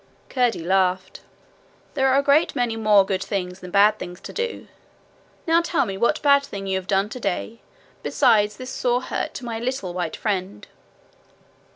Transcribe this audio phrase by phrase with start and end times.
[0.29, 1.21] Curdie laughed.
[1.93, 4.67] 'There are a great many more good things than bad things to do.
[5.45, 7.61] Now tell me what bad thing you have done today
[8.01, 10.67] besides this sore hurt to my little white friend.'